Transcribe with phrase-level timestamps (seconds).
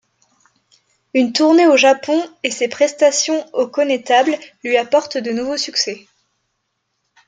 [1.13, 6.07] Une tournée au Japon et ses prestations au Connétable lui apportent de nouveaux succès.